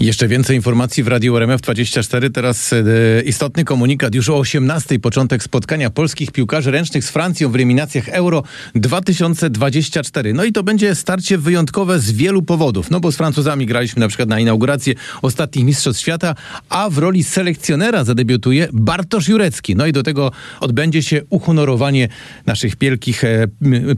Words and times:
Jeszcze 0.00 0.28
więcej 0.28 0.56
informacji 0.56 1.02
w 1.02 1.08
Radiu 1.08 1.34
RMF24. 1.34 2.32
Teraz 2.32 2.72
e, 2.72 2.84
istotny 3.24 3.64
komunikat. 3.64 4.14
Już 4.14 4.28
o 4.28 4.38
18 4.38 4.98
początek 4.98 5.42
spotkania 5.42 5.90
polskich 5.90 6.32
piłkarzy 6.32 6.70
ręcznych 6.70 7.04
z 7.04 7.10
Francją 7.10 7.50
w 7.50 7.54
eliminacjach 7.54 8.08
Euro 8.08 8.42
2024. 8.74 10.32
No 10.32 10.44
i 10.44 10.52
to 10.52 10.62
będzie 10.62 10.94
starcie 10.94 11.38
wyjątkowe 11.38 11.98
z 11.98 12.12
wielu 12.12 12.42
powodów. 12.42 12.90
No 12.90 13.00
bo 13.00 13.12
z 13.12 13.16
Francuzami 13.16 13.66
graliśmy 13.66 14.00
na 14.00 14.08
przykład 14.08 14.28
na 14.28 14.40
inaugurację 14.40 14.94
ostatnich 15.22 15.64
Mistrzostw 15.64 16.02
Świata, 16.02 16.34
a 16.68 16.90
w 16.90 16.98
roli 16.98 17.24
selekcjonera 17.24 18.04
zadebiutuje 18.04 18.68
Bartosz 18.72 19.28
Jurecki. 19.28 19.76
No 19.76 19.86
i 19.86 19.92
do 19.92 20.02
tego 20.02 20.32
odbędzie 20.60 21.02
się 21.02 21.22
uhonorowanie 21.30 22.08
naszych 22.46 22.78
wielkich 22.78 23.24
e, 23.24 23.48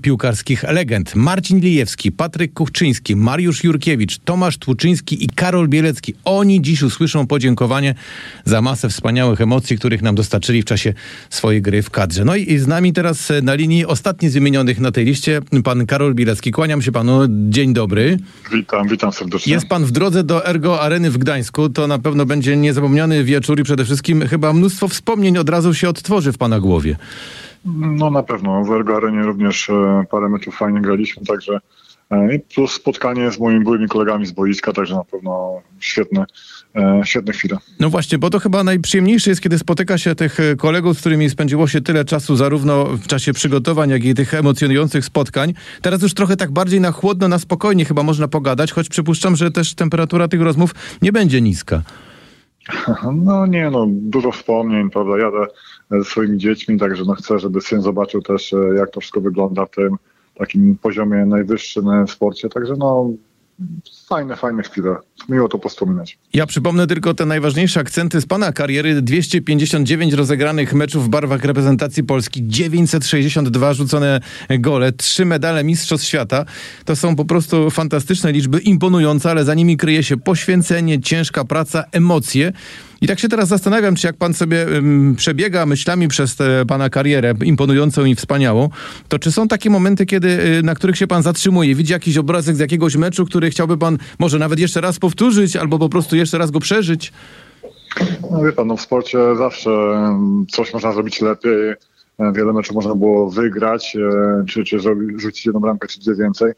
piłkarskich 0.02 0.62
legend. 0.62 1.14
Marcin 1.14 1.60
Lijewski, 1.60 2.12
Patryk 2.12 2.52
Kuchczyński, 2.52 3.16
Mariusz 3.16 3.64
Jurkiewicz, 3.64 4.18
Tomasz 4.18 4.58
Tłuczyński 4.58 5.24
i 5.24 5.28
Karol 5.28 5.68
Oni 6.24 6.62
dziś 6.62 6.82
usłyszą 6.82 7.26
podziękowanie 7.26 7.94
za 8.44 8.62
masę 8.62 8.88
wspaniałych 8.88 9.40
emocji, 9.40 9.78
których 9.78 10.02
nam 10.02 10.14
dostarczyli 10.14 10.62
w 10.62 10.64
czasie 10.64 10.94
swojej 11.30 11.62
gry 11.62 11.82
w 11.82 11.90
kadrze. 11.90 12.24
No 12.24 12.36
i 12.36 12.58
z 12.58 12.66
nami 12.66 12.92
teraz 12.92 13.30
e, 13.30 13.42
na 13.42 13.54
linii 13.54 13.86
ostatni 13.86 14.28
z 14.28 14.34
wymienionych 14.34 14.80
na 14.80 14.92
tej 14.92 15.04
liście, 15.04 15.40
pan 15.64 15.86
Karol 15.86 16.14
Bielecki. 16.14 16.50
Kłaniam 16.50 16.82
się 16.82 16.92
panu. 16.92 17.20
Dzień 17.28 17.72
dobry. 17.72 18.18
Witam, 18.52 18.88
witam 18.88 19.12
serdecznie. 19.12 19.52
Jest 19.52 19.66
pan 19.66 19.84
w 19.84 19.90
drodze 19.90 20.24
do 20.24 20.46
Ergo 20.46 20.80
Areny 20.80 21.10
w 21.10 21.18
Gdańsku. 21.18 21.68
To 21.68 21.86
na 21.86 21.98
pewno 21.98 22.26
będzie 22.26 22.56
niezapomniany 22.56 23.24
wieczór 23.24 23.60
i 23.60 23.62
przede 23.62 23.84
wszystkim 23.84 24.28
chyba 24.28 24.52
mnóstwo 24.52 24.88
wspomnień 24.88 25.38
od 25.38 25.48
razu 25.48 25.74
się 25.74 25.88
odtworzy 25.88 26.32
w 26.32 26.38
pana 26.38 26.60
głowie. 26.60 26.96
No 27.64 28.10
na 28.10 28.22
pewno. 28.22 28.64
W 28.64 28.70
Ergo 28.70 28.96
Arenie 28.96 29.22
również 29.22 29.70
e, 29.70 30.04
parę 30.10 30.28
meczów 30.28 30.56
fajnie 30.56 30.80
graliśmy, 30.80 31.26
także 31.26 31.58
plus 32.54 32.72
spotkanie 32.72 33.30
z 33.30 33.38
moimi 33.38 33.64
byłymi 33.64 33.88
kolegami 33.88 34.26
z 34.26 34.32
boiska, 34.32 34.72
także 34.72 34.94
na 34.94 35.04
pewno 35.04 35.62
świetne, 35.80 36.24
e, 36.76 37.00
świetne 37.04 37.32
chwile. 37.32 37.58
No 37.80 37.90
właśnie, 37.90 38.18
bo 38.18 38.30
to 38.30 38.38
chyba 38.38 38.64
najprzyjemniejsze 38.64 39.30
jest, 39.30 39.42
kiedy 39.42 39.58
spotyka 39.58 39.98
się 39.98 40.14
tych 40.14 40.40
e, 40.40 40.56
kolegów, 40.56 40.96
z 40.96 41.00
którymi 41.00 41.30
spędziło 41.30 41.66
się 41.68 41.80
tyle 41.80 42.04
czasu, 42.04 42.36
zarówno 42.36 42.84
w 42.84 43.06
czasie 43.06 43.32
przygotowań, 43.32 43.90
jak 43.90 44.04
i 44.04 44.14
tych 44.14 44.34
emocjonujących 44.34 45.04
spotkań. 45.04 45.54
Teraz 45.82 46.02
już 46.02 46.14
trochę 46.14 46.36
tak 46.36 46.50
bardziej 46.50 46.80
na 46.80 46.92
chłodno, 46.92 47.28
na 47.28 47.38
spokojnie 47.38 47.84
chyba 47.84 48.02
można 48.02 48.28
pogadać, 48.28 48.72
choć 48.72 48.88
przypuszczam, 48.88 49.36
że 49.36 49.50
też 49.50 49.74
temperatura 49.74 50.28
tych 50.28 50.40
rozmów 50.40 50.74
nie 51.02 51.12
będzie 51.12 51.40
niska. 51.40 51.82
No 53.24 53.46
nie, 53.46 53.70
no 53.70 53.86
dużo 53.88 54.32
wspomnień, 54.32 54.90
prawda, 54.90 55.18
jadę 55.18 55.46
ze 55.90 56.04
swoimi 56.04 56.38
dziećmi, 56.38 56.78
także 56.78 57.04
no 57.06 57.14
chcę, 57.14 57.38
żeby 57.38 57.60
syn 57.60 57.82
zobaczył 57.82 58.22
też, 58.22 58.54
jak 58.76 58.90
to 58.90 59.00
wszystko 59.00 59.20
wygląda 59.20 59.66
w 59.66 59.70
tym 59.70 59.96
takim 60.46 60.76
poziomie 60.82 61.26
najwyższym 61.26 62.06
w 62.06 62.10
sporcie, 62.10 62.48
także 62.48 62.74
no 62.78 63.10
fajne, 64.08 64.36
fajne 64.36 64.62
chwile. 64.62 64.96
Miło 65.28 65.48
to 65.48 65.68
wspominać. 65.68 66.18
Ja 66.32 66.46
przypomnę 66.46 66.86
tylko 66.86 67.14
te 67.14 67.26
najważniejsze 67.26 67.80
akcenty 67.80 68.20
z 68.20 68.26
pana 68.26 68.52
kariery. 68.52 69.02
259 69.02 70.12
rozegranych 70.12 70.74
meczów 70.74 71.04
w 71.04 71.08
barwach 71.08 71.44
reprezentacji 71.44 72.04
Polski, 72.04 72.48
962 72.48 73.74
rzucone 73.74 74.20
gole, 74.58 74.92
trzy 74.92 75.24
medale 75.24 75.64
Mistrzostw 75.64 76.06
Świata. 76.06 76.44
To 76.84 76.96
są 76.96 77.16
po 77.16 77.24
prostu 77.24 77.70
fantastyczne 77.70 78.32
liczby, 78.32 78.58
imponujące, 78.58 79.30
ale 79.30 79.44
za 79.44 79.54
nimi 79.54 79.76
kryje 79.76 80.02
się 80.02 80.16
poświęcenie, 80.16 81.00
ciężka 81.00 81.44
praca, 81.44 81.84
emocje. 81.92 82.52
I 83.02 83.06
tak 83.06 83.18
się 83.18 83.28
teraz 83.28 83.48
zastanawiam, 83.48 83.94
czy 83.94 84.06
jak 84.06 84.16
pan 84.16 84.34
sobie 84.34 84.66
przebiega 85.16 85.66
myślami 85.66 86.08
przez 86.08 86.36
tę 86.36 86.64
pana 86.68 86.90
karierę 86.90 87.34
imponującą 87.44 88.04
i 88.04 88.14
wspaniałą, 88.14 88.68
to 89.08 89.18
czy 89.18 89.32
są 89.32 89.48
takie 89.48 89.70
momenty, 89.70 90.06
kiedy, 90.06 90.28
y, 90.28 90.62
na 90.62 90.74
których 90.74 90.96
się 90.96 91.06
pan 91.06 91.22
zatrzymuje, 91.22 91.74
widzi 91.74 91.92
jakiś 91.92 92.16
obrazek 92.16 92.56
z 92.56 92.58
jakiegoś 92.58 92.96
meczu, 92.96 93.26
który 93.26 93.50
chciałby 93.50 93.78
pan 93.78 93.98
może 94.18 94.38
nawet 94.38 94.58
jeszcze 94.58 94.80
raz 94.80 94.98
powtórzyć, 94.98 95.56
albo 95.56 95.78
po 95.78 95.88
prostu 95.88 96.16
jeszcze 96.16 96.38
raz 96.38 96.50
go 96.50 96.60
przeżyć? 96.60 97.12
No 98.30 98.42
wie 98.44 98.52
pan, 98.52 98.66
no 98.66 98.76
w 98.76 98.80
sporcie 98.80 99.18
zawsze 99.38 99.70
coś 100.50 100.72
można 100.72 100.92
zrobić 100.92 101.20
lepiej. 101.20 101.70
E, 102.18 102.32
wiele 102.32 102.52
meczów 102.52 102.74
można 102.74 102.94
było 102.94 103.30
wygrać, 103.30 103.96
e, 103.96 104.44
czy, 104.48 104.64
czy 104.64 104.78
rzucić 105.16 105.46
jedną 105.46 105.60
bramkę, 105.60 105.88
czy 105.88 106.00
dwie 106.00 106.14
więcej. 106.14 106.52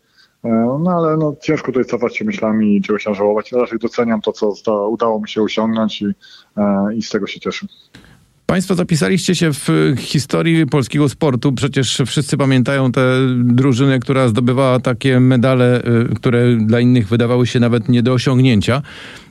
E, 0.44 0.78
no 0.80 0.90
ale 0.90 1.16
no, 1.16 1.36
ciężko 1.40 1.66
tutaj 1.66 1.84
cofać 1.84 2.16
się 2.16 2.24
myślami 2.24 2.76
i 2.76 2.82
czegoś 2.82 3.04
tam 3.04 3.14
żałować. 3.14 3.52
Raczej 3.52 3.78
doceniam 3.78 4.20
to, 4.20 4.32
co 4.32 4.88
udało 4.88 5.20
mi 5.20 5.28
się 5.28 5.42
osiągnąć 5.42 6.02
i, 6.02 6.14
i 6.96 7.02
z 7.02 7.08
tego 7.08 7.26
się 7.26 7.40
cieszę. 7.40 7.66
Państwo 8.46 8.74
zapisaliście 8.74 9.34
się 9.34 9.50
w 9.52 9.94
historii 9.98 10.66
polskiego 10.66 11.08
sportu. 11.08 11.52
Przecież 11.52 12.02
wszyscy 12.06 12.36
pamiętają 12.36 12.92
tę 12.92 13.02
drużynę, 13.36 13.98
która 13.98 14.28
zdobywała 14.28 14.80
takie 14.80 15.20
medale, 15.20 15.82
y, 16.10 16.14
które 16.14 16.56
dla 16.56 16.80
innych 16.80 17.08
wydawały 17.08 17.46
się 17.46 17.60
nawet 17.60 17.88
nie 17.88 18.02
do 18.02 18.12
osiągnięcia. 18.12 18.82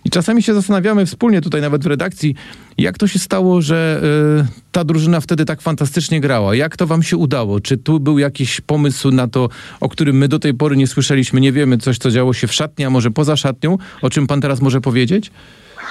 I 0.06 0.10
czasami 0.10 0.44
się 0.44 0.54
zastanawiamy 0.54 1.06
wspólnie 1.06 1.42
tutaj 1.42 1.62
nawet 1.62 1.84
w 1.84 1.88
redakcji, 1.88 2.36
jak 2.78 2.98
to 2.98 3.08
się 3.08 3.20
stało, 3.20 3.62
że 3.62 4.02
y, 4.44 4.62
ta 4.72 4.84
drużyna 4.84 5.22
wtedy 5.22 5.46
tak 5.46 5.62
fantastycznie 5.62 6.22
grała. 6.22 6.56
Jak 6.56 6.78
to 6.78 6.88
wam 6.88 7.04
się 7.04 7.18
udało? 7.18 7.60
Czy 7.60 7.78
tu 7.78 8.00
był 8.00 8.20
jakiś 8.20 8.62
pomysł 8.62 9.12
na 9.12 9.28
to, 9.28 9.50
o 9.80 9.90
którym 9.90 10.18
my 10.18 10.28
do 10.28 10.40
tej 10.40 10.54
pory 10.54 10.78
nie 10.78 10.88
słyszeliśmy, 10.88 11.42
nie 11.42 11.52
wiemy, 11.52 11.78
coś 11.78 11.98
co 11.98 12.12
działo 12.12 12.34
się 12.34 12.48
w 12.48 12.54
szatni, 12.54 12.86
a 12.86 12.90
może 12.90 13.12
poza 13.12 13.36
szatnią? 13.36 13.78
O 14.02 14.10
czym 14.10 14.28
pan 14.28 14.42
teraz 14.42 14.62
może 14.62 14.82
powiedzieć? 14.82 15.32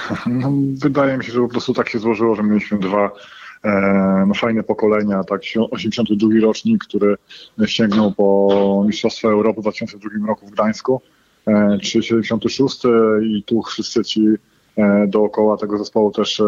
No, 0.27 0.51
wydaje 0.81 1.17
mi 1.17 1.25
się, 1.25 1.31
że 1.31 1.41
po 1.41 1.47
prostu 1.47 1.73
tak 1.73 1.89
się 1.89 1.99
złożyło, 1.99 2.35
że 2.35 2.43
mieliśmy 2.43 2.79
dwa 2.79 3.11
e, 3.63 4.25
no, 4.27 4.33
fajne 4.33 4.63
pokolenia, 4.63 5.23
tak 5.23 5.41
82 5.71 6.29
rocznik, 6.41 6.83
który 6.83 7.15
sięgnął 7.65 8.11
po 8.11 8.83
Mistrzostwo 8.87 9.31
Europy 9.31 9.59
w 9.59 9.63
2002 9.63 10.09
roku 10.27 10.47
w 10.47 10.51
Gdańsku, 10.51 11.01
e, 11.47 11.77
czy 11.83 12.03
76 12.03 12.83
i 13.23 13.43
tu 13.43 13.61
wszyscy 13.63 14.03
ci 14.03 14.27
e, 14.77 15.07
dookoła 15.07 15.57
tego 15.57 15.77
zespołu 15.77 16.11
też 16.11 16.41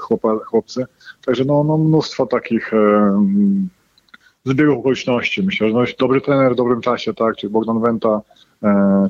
chłopa, 0.00 0.38
chłopcy. 0.44 0.86
Także 1.26 1.44
no, 1.44 1.64
no 1.64 1.78
mnóstwo 1.78 2.26
takich 2.26 2.70
zbiegów 4.44 4.78
okoliczności. 4.78 5.42
Myślę, 5.42 5.68
że 5.68 5.74
no, 5.74 5.84
dobry 5.98 6.20
trener 6.20 6.52
w 6.52 6.56
dobrym 6.56 6.80
czasie, 6.80 7.14
tak, 7.14 7.36
czyli 7.36 7.52
Bogdan 7.52 7.80
Wenta, 7.80 8.20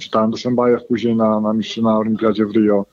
czytałem 0.00 0.30
Duszembajew 0.30 0.86
później 0.88 1.16
na, 1.16 1.40
na 1.40 1.52
na 1.82 1.98
Olimpiadzie 1.98 2.46
w 2.46 2.50
Rio, 2.50 2.86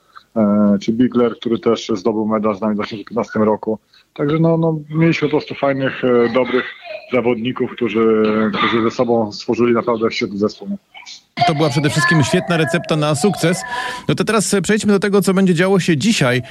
czy 0.80 0.92
Bigler, 0.92 1.36
który 1.36 1.58
też 1.58 1.88
zdobył 1.94 2.26
medal 2.26 2.56
z 2.56 2.60
nami 2.60 2.72
w 2.72 2.76
2015 2.76 3.38
roku. 3.38 3.78
Także 4.14 4.38
no, 4.38 4.56
no, 4.56 4.78
mieliśmy 4.90 5.28
po 5.28 5.32
prostu 5.32 5.54
fajnych, 5.54 6.04
e, 6.04 6.32
dobrych 6.32 6.64
zawodników, 7.12 7.70
którzy, 7.72 8.22
którzy 8.58 8.82
ze 8.82 8.90
sobą 8.90 9.32
stworzyli 9.32 9.74
naprawdę 9.74 10.10
świetny 10.10 10.38
zespół. 10.38 10.68
To 11.46 11.54
była 11.54 11.70
przede 11.70 11.90
wszystkim 11.90 12.24
świetna 12.24 12.56
recepta 12.56 12.96
na 12.96 13.14
sukces. 13.14 13.62
No 14.08 14.14
to 14.14 14.24
teraz 14.24 14.54
przejdźmy 14.62 14.92
do 14.92 14.98
tego, 14.98 15.22
co 15.22 15.34
będzie 15.34 15.54
działo 15.54 15.80
się 15.80 15.96
dzisiaj, 15.96 16.42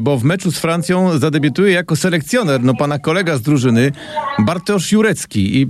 bo 0.00 0.18
w 0.18 0.24
meczu 0.24 0.52
z 0.52 0.58
Francją 0.58 1.18
zadebiutuje 1.18 1.72
jako 1.72 1.96
selekcjoner, 1.96 2.62
no 2.62 2.74
pana 2.74 2.98
kolega 2.98 3.36
z 3.36 3.42
drużyny, 3.42 3.92
Bartosz 4.38 4.92
Jurecki. 4.92 5.60
I 5.60 5.66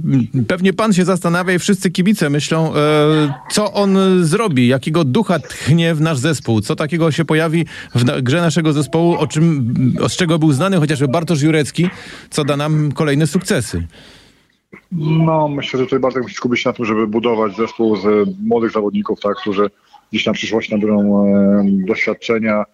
pewnie 0.48 0.72
pan 0.72 0.92
się 0.92 1.04
zastanawia 1.04 1.54
i 1.54 1.58
wszyscy 1.58 1.90
kibice 1.90 2.30
myślą, 2.30 2.74
e, 2.74 3.34
co 3.50 3.72
on 3.72 3.98
zrobi, 4.24 4.68
jakiego 4.68 5.04
ducha 5.04 5.38
tchnie 5.38 5.94
w 5.94 6.00
nasz 6.00 6.18
zespół, 6.18 6.60
co 6.60 6.76
takiego 6.76 7.12
się 7.12 7.24
pojawi 7.24 7.66
w 7.94 8.22
grze 8.22 8.40
naszego 8.40 8.72
zespołu, 8.72 9.14
o 9.14 9.26
czym, 9.26 9.74
z 10.08 10.16
czego 10.16 10.38
był 10.38 10.52
znany 10.52 10.76
chociażby 10.76 11.08
Bartosz 11.08 11.42
Jurecki, 11.42 11.90
co 12.30 12.44
da 12.44 12.56
nam 12.56 12.92
kolejne 12.92 13.26
sukcesy. 13.26 13.86
No, 14.92 15.48
myślę, 15.48 15.78
że 15.78 15.84
tutaj 15.84 15.98
bardzo 15.98 16.20
musi 16.20 16.34
skupić 16.34 16.60
się 16.60 16.68
na 16.68 16.72
tym, 16.72 16.84
żeby 16.84 17.06
budować 17.06 17.56
zespół 17.56 17.96
z 17.96 18.28
młodych 18.42 18.70
zawodników, 18.70 19.20
tak, 19.20 19.36
którzy 19.36 19.70
gdzieś 20.12 20.26
na 20.26 20.32
przyszłość 20.32 20.70
nabiorą 20.70 21.26
e, 21.26 21.64
doświadczenia 21.86 22.64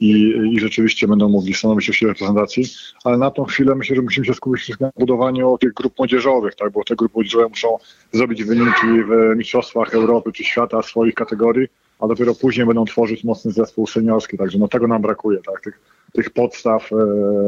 i, 0.00 0.34
i 0.52 0.60
rzeczywiście 0.60 1.08
będą 1.08 1.28
mogli 1.28 1.54
stanowić 1.54 1.90
o 1.90 1.92
siłę 1.92 2.12
reprezentacji, 2.12 2.64
ale 3.04 3.18
na 3.18 3.30
tą 3.30 3.44
chwilę 3.44 3.74
myślę, 3.74 3.96
że 3.96 4.02
musimy 4.02 4.26
się 4.26 4.34
skupić 4.34 4.78
na 4.80 4.90
budowaniu 4.98 5.58
tych 5.58 5.72
grup 5.72 5.98
młodzieżowych, 5.98 6.54
tak, 6.54 6.72
bo 6.72 6.84
te 6.84 6.96
grupy 6.96 7.12
młodzieżowe 7.14 7.48
muszą 7.48 7.78
zrobić 8.12 8.44
wyniki 8.44 8.86
w 9.08 9.36
mistrzostwach 9.36 9.94
Europy 9.94 10.32
czy 10.32 10.44
świata 10.44 10.82
swoich 10.82 11.14
kategorii, 11.14 11.68
a 12.00 12.06
dopiero 12.08 12.34
później 12.34 12.66
będą 12.66 12.84
tworzyć 12.84 13.24
mocny 13.24 13.50
zespół 13.50 13.86
seniorski, 13.86 14.38
także 14.38 14.58
no 14.58 14.68
tego 14.68 14.86
nam 14.86 15.02
brakuje, 15.02 15.38
tak, 15.46 15.60
tych, 15.60 15.80
tych 16.12 16.30
podstaw 16.30 16.92
e, 16.92 16.96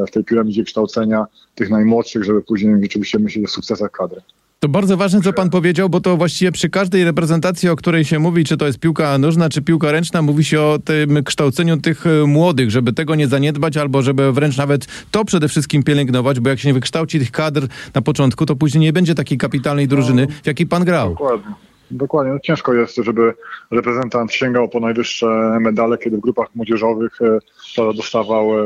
w 0.07 0.11
tej 0.11 0.23
piramidzie 0.23 0.63
kształcenia, 0.63 1.25
tych 1.55 1.69
najmłodszych, 1.69 2.23
żeby 2.23 2.41
później 2.41 2.75
rzeczywiście 2.81 3.19
myśleć 3.19 3.45
o 3.45 3.47
sukcesach 3.47 3.91
kadry. 3.91 4.21
To 4.59 4.69
bardzo 4.69 4.97
ważne, 4.97 5.21
co 5.21 5.33
pan 5.33 5.49
powiedział, 5.49 5.89
bo 5.89 6.01
to 6.01 6.17
właściwie 6.17 6.51
przy 6.51 6.69
każdej 6.69 7.03
reprezentacji, 7.03 7.69
o 7.69 7.75
której 7.75 8.05
się 8.05 8.19
mówi, 8.19 8.43
czy 8.43 8.57
to 8.57 8.65
jest 8.65 8.79
piłka 8.79 9.17
nożna, 9.17 9.49
czy 9.49 9.61
piłka 9.61 9.91
ręczna, 9.91 10.21
mówi 10.21 10.43
się 10.43 10.61
o 10.61 10.79
tym 10.79 11.23
kształceniu 11.23 11.77
tych 11.77 12.07
e, 12.07 12.27
młodych, 12.27 12.71
żeby 12.71 12.93
tego 12.93 13.15
nie 13.15 13.27
zaniedbać, 13.27 13.77
albo 13.77 14.01
żeby 14.01 14.33
wręcz 14.33 14.57
nawet 14.57 14.85
to 15.11 15.25
przede 15.25 15.47
wszystkim 15.47 15.83
pielęgnować, 15.83 16.39
bo 16.39 16.49
jak 16.49 16.59
się 16.59 16.67
nie 16.69 16.73
wykształci 16.73 17.19
tych 17.19 17.31
kadr 17.31 17.67
na 17.93 18.01
początku, 18.01 18.45
to 18.45 18.55
później 18.55 18.81
nie 18.81 18.93
będzie 18.93 19.15
takiej 19.15 19.37
kapitalnej 19.37 19.87
drużyny, 19.87 20.27
w 20.43 20.47
jakiej 20.47 20.67
pan 20.67 20.85
grał. 20.85 21.09
Dokładnie. 21.09 21.53
Dokładnie. 21.91 22.33
No 22.33 22.39
ciężko 22.39 22.73
jest, 22.73 22.95
żeby 22.95 23.33
reprezentant 23.71 24.33
sięgał 24.33 24.69
po 24.69 24.79
najwyższe 24.79 25.57
medale, 25.59 25.97
kiedy 25.97 26.17
w 26.17 26.19
grupach 26.19 26.55
młodzieżowych 26.55 27.21
e, 27.21 27.39
to 27.75 27.93
dostawał, 27.93 28.59
e, 28.59 28.63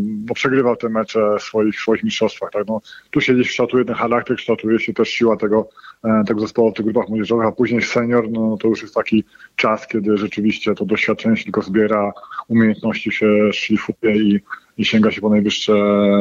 bo 0.00 0.34
przegrywał 0.34 0.76
te 0.76 0.88
mecze 0.88 1.36
w 1.38 1.42
swoich, 1.42 1.80
swoich 1.80 2.04
mistrzostwach. 2.04 2.50
Tak? 2.50 2.66
No, 2.66 2.80
tu 3.10 3.20
się 3.20 3.34
gdzieś 3.34 3.48
kształtuje 3.48 3.84
ten 3.84 3.94
charakter, 3.94 4.36
kształtuje 4.36 4.78
się 4.80 4.94
też 4.94 5.08
siła 5.08 5.36
tego, 5.36 5.68
e, 6.04 6.22
tego 6.26 6.40
zespołu 6.40 6.70
w 6.70 6.74
tych 6.74 6.84
grupach 6.84 7.08
młodzieżowych, 7.08 7.46
a 7.46 7.52
później 7.52 7.82
senior, 7.82 8.30
no 8.30 8.56
to 8.60 8.68
już 8.68 8.82
jest 8.82 8.94
taki 8.94 9.24
czas, 9.56 9.86
kiedy 9.86 10.16
rzeczywiście 10.16 10.74
to 10.74 10.84
doświadczenie 10.84 11.36
się 11.36 11.44
tylko 11.44 11.62
zbiera, 11.62 12.12
umiejętności 12.48 13.12
się 13.12 13.52
szlifuje 13.52 14.16
i, 14.16 14.40
i 14.78 14.84
sięga 14.84 15.10
się 15.10 15.20
po 15.20 15.28
najwyższe 15.28 15.72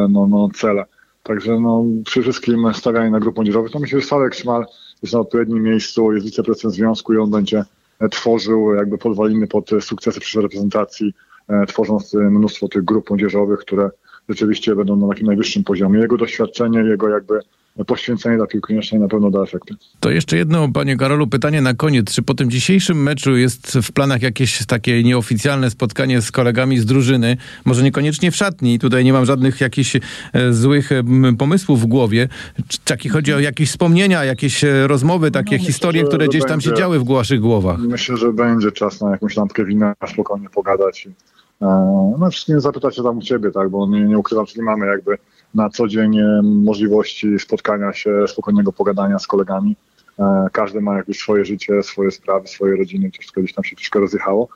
no, 0.09 0.27
no, 0.27 0.49
cele. 0.55 0.85
Także 1.27 1.59
no, 1.59 1.85
przy 2.05 2.21
wszystkim 2.21 2.73
stawianie 2.73 3.11
na 3.11 3.19
grup 3.19 3.35
młodzieżowych, 3.35 3.71
to 3.71 3.79
myślę, 3.79 3.99
że 3.99 4.07
Sławek 4.07 4.35
Szmal 4.35 4.65
jest 5.01 5.13
na 5.13 5.19
odpowiednim 5.19 5.63
miejscu, 5.63 6.13
jest 6.13 6.25
wiceprezesem 6.25 6.71
związku 6.71 7.13
i 7.13 7.17
on 7.17 7.31
będzie 7.31 7.63
tworzył 8.11 8.73
jakby 8.73 8.97
podwaliny 8.97 9.47
pod 9.47 9.69
sukcesy 9.79 10.19
przyszłej 10.19 10.43
reprezentacji, 10.43 11.13
e, 11.47 11.65
tworząc 11.65 12.13
mnóstwo 12.13 12.67
tych 12.67 12.83
grup 12.83 13.09
młodzieżowych, 13.09 13.59
które 13.59 13.89
rzeczywiście 14.29 14.75
będą 14.75 14.95
na 14.95 15.07
takim 15.07 15.27
najwyższym 15.27 15.63
poziomie. 15.63 15.99
Jego 15.99 16.17
doświadczenie, 16.17 16.79
jego 16.79 17.09
jakby 17.09 17.39
poświęcenie 17.85 18.37
dla 18.37 18.47
piłki 18.47 18.73
nożnej 18.73 19.01
na 19.01 19.07
pewno 19.07 19.31
da 19.31 19.41
efekty. 19.41 19.75
To 19.99 20.09
jeszcze 20.09 20.37
jedno, 20.37 20.69
panie 20.73 20.97
Karolu, 20.97 21.27
pytanie 21.27 21.61
na 21.61 21.73
koniec. 21.73 22.13
Czy 22.13 22.21
po 22.21 22.33
tym 22.33 22.49
dzisiejszym 22.51 23.03
meczu 23.03 23.37
jest 23.37 23.77
w 23.83 23.91
planach 23.91 24.21
jakieś 24.21 24.65
takie 24.65 25.03
nieoficjalne 25.03 25.69
spotkanie 25.69 26.21
z 26.21 26.31
kolegami 26.31 26.77
z 26.79 26.85
drużyny? 26.85 27.37
Może 27.65 27.83
niekoniecznie 27.83 28.31
w 28.31 28.35
szatni, 28.35 28.79
tutaj 28.79 29.05
nie 29.05 29.13
mam 29.13 29.25
żadnych 29.25 29.61
jakichś 29.61 29.95
e, 29.95 29.99
złych 30.53 30.89
pomysłów 31.37 31.81
w 31.81 31.85
głowie. 31.85 32.27
Czy 32.67 32.77
taki 32.79 33.09
chodzi 33.09 33.33
o 33.33 33.39
jakieś 33.39 33.69
wspomnienia, 33.69 34.23
jakieś 34.25 34.63
e, 34.63 34.87
rozmowy, 34.87 35.31
takie 35.31 35.57
No, 35.57 35.63
historie, 35.65 36.01
myślę, 36.01 36.09
które 36.09 36.25
że 36.25 36.29
gdzieś 36.29 36.41
tam 36.41 36.51
będzie. 36.51 36.69
się 36.69 36.75
działy 36.75 36.99
w 36.99 37.07
waszych 37.07 37.39
głowach? 37.39 37.79
Myślę, 37.79 38.17
że 38.17 38.33
będzie 38.33 38.71
czas 38.71 39.01
na 39.01 39.11
jakąś 39.11 39.35
lampkę 39.37 39.65
wina, 39.65 39.93
spokojnie 40.13 40.49
pogadać. 40.49 41.05
i, 41.05 41.09
e, 41.61 42.15
No 42.19 42.29
wszystkim 42.31 42.59
zapytać 42.61 42.95
się 42.95 43.03
tam 43.03 43.17
u 43.17 43.21
ciebie, 43.21 43.51
tak, 43.51 43.69
bo 43.69 43.87
nie, 43.87 44.01
nie 44.01 44.17
ukrywam, 44.17 44.45
że 44.45 44.53
nie 44.57 44.63
mamy 44.63 44.85
jakby 44.87 45.17
na 45.55 45.69
co 45.69 45.87
dzień 45.87 46.19
e, 46.19 46.41
możliwości 46.43 47.39
spotkania 47.39 47.93
się, 47.93 48.27
spokojnego 48.27 48.73
pogadania 48.73 49.19
z 49.19 49.27
kolegami. 49.27 49.75
E, 50.19 50.47
Każdy 50.51 50.81
ma 50.81 50.97
jakieś 50.97 51.19
swoje 51.19 51.45
życie, 51.45 51.83
swoje 51.83 52.11
sprawy, 52.11 52.47
swoje 52.47 52.75
rodziny, 52.75 53.11
troszkę 53.11 53.41
gdzieś 53.41 53.53
tam 53.53 53.63
się 53.63 53.75
troszkę 53.75 53.99
rozjechało, 53.99 54.47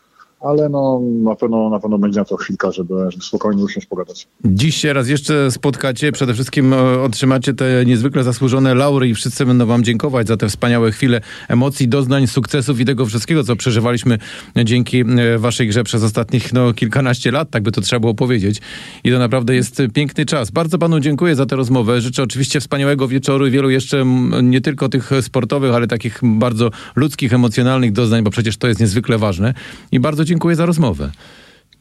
ale 0.41 0.69
no 0.69 1.01
na 1.23 1.35
pewno, 1.35 1.69
na 1.69 1.79
pewno 1.79 1.97
będzie 1.97 2.19
na 2.19 2.25
to 2.25 2.37
chwilka, 2.37 2.71
żeby, 2.71 2.93
żeby 3.09 3.23
spokojnie 3.23 3.63
usiąść 3.63 3.87
pogadać. 3.87 4.27
Dziś 4.45 4.75
się 4.75 4.93
raz 4.93 5.07
jeszcze 5.07 5.51
spotkacie, 5.51 6.11
przede 6.11 6.33
wszystkim 6.33 6.73
e, 6.73 7.01
otrzymacie 7.01 7.53
te 7.53 7.85
niezwykle 7.85 8.23
zasłużone 8.23 8.75
laury 8.75 9.07
i 9.07 9.15
wszyscy 9.15 9.45
będą 9.45 9.65
wam 9.65 9.83
dziękować 9.83 10.27
za 10.27 10.37
te 10.37 10.49
wspaniałe 10.49 10.91
chwile 10.91 11.21
emocji, 11.47 11.87
doznań, 11.87 12.27
sukcesów 12.27 12.79
i 12.79 12.85
tego 12.85 13.05
wszystkiego, 13.05 13.43
co 13.43 13.55
przeżywaliśmy 13.55 14.17
dzięki 14.65 15.01
e, 15.01 15.37
waszej 15.37 15.67
grze 15.67 15.83
przez 15.83 16.03
ostatnich 16.03 16.53
no, 16.53 16.73
kilkanaście 16.73 17.31
lat, 17.31 17.49
tak 17.49 17.63
by 17.63 17.71
to 17.71 17.81
trzeba 17.81 17.99
było 17.99 18.13
powiedzieć. 18.13 18.61
I 19.03 19.11
to 19.11 19.19
naprawdę 19.19 19.55
jest 19.55 19.81
piękny 19.93 20.25
czas. 20.25 20.51
Bardzo 20.51 20.77
panu 20.77 20.99
dziękuję 20.99 21.35
za 21.35 21.45
tę 21.45 21.55
rozmowę. 21.55 22.01
Życzę 22.01 22.23
oczywiście 22.23 22.59
wspaniałego 22.59 23.07
wieczoru 23.07 23.47
i 23.47 23.51
wielu 23.51 23.69
jeszcze 23.69 24.05
nie 24.43 24.61
tylko 24.61 24.89
tych 24.89 25.11
sportowych, 25.21 25.73
ale 25.73 25.87
takich 25.87 26.19
bardzo 26.23 26.71
ludzkich, 26.95 27.33
emocjonalnych 27.33 27.91
doznań, 27.91 28.23
bo 28.23 28.29
przecież 28.29 28.57
to 28.57 28.67
jest 28.67 28.79
niezwykle 28.79 29.17
ważne. 29.17 29.53
I 29.91 29.99
bardzo 29.99 30.25
dziękuję 30.31 30.55
za 30.55 30.65
rozmowę. 30.65 31.11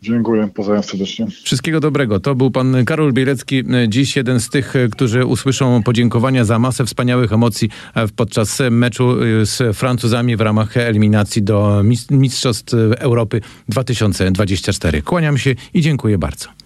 Dziękuję, 0.03 0.49
pozdrawiam 0.55 0.83
serdecznie. 0.83 1.27
Wszystkiego 1.27 1.81
dobrego. 1.81 2.21
To 2.21 2.35
był 2.35 2.51
pan 2.51 2.85
Karol 2.85 3.13
Bielecki, 3.13 3.63
dziś 3.89 4.17
jeden 4.17 4.41
z 4.41 4.49
tych, 4.49 4.75
którzy 4.93 5.27
usłyszą 5.27 5.83
podziękowania 5.83 6.45
za 6.45 6.59
masę 6.59 6.85
wspaniałych 6.87 7.33
emocji 7.33 7.71
e, 7.95 8.09
podczas 8.09 8.59
meczu 8.71 9.23
e, 9.23 9.47
z 9.47 9.77
Francuzami 9.77 10.37
w 10.37 10.41
ramach 10.41 10.77
eliminacji 10.77 11.43
do 11.43 11.81
Mis- 11.85 12.13
Mistrzostw 12.13 12.75
Europy 12.99 13.41
2024. 13.69 15.03
Kłaniam 15.03 15.39
się 15.39 15.55
i 15.75 15.81
dziękuję 15.81 16.19
bardzo. 16.19 16.60